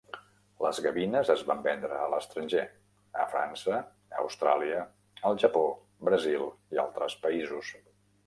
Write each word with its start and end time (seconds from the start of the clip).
Les 0.65 0.77
gavines 0.83 1.29
es 1.33 1.41
van 1.49 1.59
vendre 1.65 1.97
a 2.05 2.07
l'estranger; 2.13 2.63
a 3.23 3.27
França, 3.33 3.81
Austràlia, 4.23 4.79
el 5.31 5.39
Japó, 5.45 5.63
Brasil 6.09 6.47
i 6.77 6.81
altres 6.87 7.19
països. 7.27 7.73